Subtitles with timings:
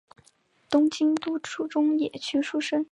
[0.67, 2.79] 东京都中野区出生。